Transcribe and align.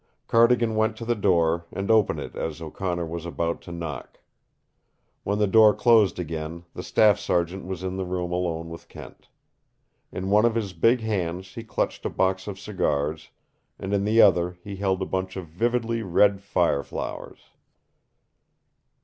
Cardigan 0.25 0.75
went 0.75 0.97
to 0.97 1.05
the 1.05 1.13
door 1.13 1.67
and 1.71 1.91
opened 1.91 2.19
it 2.19 2.35
as 2.35 2.59
O'Connor 2.59 3.05
was 3.05 3.23
about 3.23 3.61
to 3.61 3.71
knock. 3.71 4.19
When 5.23 5.37
the 5.37 5.45
door 5.45 5.75
closed 5.75 6.17
again, 6.17 6.63
the 6.73 6.81
staff 6.81 7.19
sergeant 7.19 7.65
was 7.67 7.83
in 7.83 7.97
the 7.97 8.03
room 8.03 8.31
alone 8.31 8.69
with 8.71 8.87
Kent. 8.89 9.27
In 10.11 10.31
one 10.31 10.43
of 10.43 10.55
his 10.55 10.73
big 10.73 11.01
hands 11.01 11.53
he 11.53 11.63
clutched 11.63 12.03
a 12.03 12.09
box 12.09 12.47
of 12.47 12.59
cigars, 12.59 13.29
and 13.77 13.93
in 13.93 14.03
the 14.03 14.23
other 14.23 14.57
he 14.63 14.77
held 14.77 15.03
a 15.03 15.05
bunch 15.05 15.37
of 15.37 15.45
vividly 15.45 16.01
red 16.01 16.41
fire 16.41 16.81
flowers. 16.81 17.49